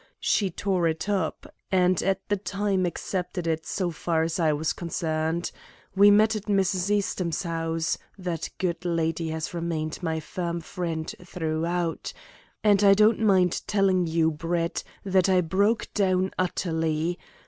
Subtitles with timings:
[0.19, 4.51] She tore it up, and at the same time accepted it so far as I
[4.51, 5.51] was concerned.
[5.95, 6.89] We met at Mrs.
[6.89, 12.13] Eastham's house that good lady has remained my firm friend throughout
[12.63, 17.19] and I don't mind telling you, Brett, that I broke down utterly.